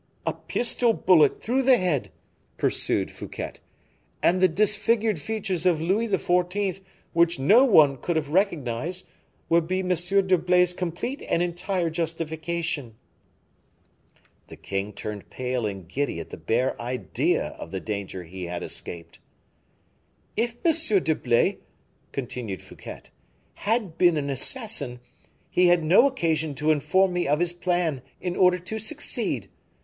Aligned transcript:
"A 0.25 0.33
pistol 0.33 0.93
bullet 0.93 1.39
through 1.39 1.61
the 1.61 1.77
head," 1.77 2.11
pursued 2.57 3.11
Fouquet, 3.11 3.57
"and 4.23 4.41
the 4.41 4.47
disfigured 4.47 5.19
features 5.21 5.67
of 5.67 5.79
Louis 5.79 6.07
XIV., 6.07 6.81
which 7.13 7.37
no 7.37 7.63
one 7.63 7.97
could 7.97 8.15
have 8.15 8.29
recognized, 8.29 9.07
would 9.47 9.67
be 9.67 9.81
M. 9.81 9.89
d'Herblay's 9.89 10.73
complete 10.73 11.21
and 11.29 11.43
entire 11.43 11.91
justification." 11.91 12.95
The 14.47 14.55
king 14.55 14.91
turned 14.91 15.29
pale 15.29 15.67
and 15.67 15.87
giddy 15.87 16.19
at 16.19 16.31
the 16.31 16.35
bare 16.37 16.81
idea 16.81 17.49
of 17.49 17.69
the 17.69 17.79
danger 17.79 18.23
he 18.23 18.45
had 18.45 18.63
escaped. 18.63 19.19
"If 20.35 20.55
M. 20.65 21.03
d'Herblay," 21.03 21.59
continued 22.11 22.63
Fouquet, 22.63 23.01
"had 23.53 23.99
been 23.99 24.17
an 24.17 24.31
assassin, 24.31 24.99
he 25.51 25.67
had 25.67 25.83
no 25.83 26.07
occasion 26.07 26.55
to 26.55 26.71
inform 26.71 27.13
me 27.13 27.27
of 27.27 27.39
his 27.39 27.53
plan 27.53 28.01
in 28.19 28.35
order 28.35 28.57
to 28.57 28.79
succeed. 28.79 29.47